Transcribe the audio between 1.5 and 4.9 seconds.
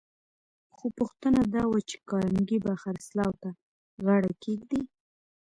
دا وه چې کارنګي به خرڅلاو ته غاړه کېږدي؟